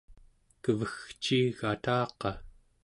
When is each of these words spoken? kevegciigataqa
kevegciigataqa 0.63 2.31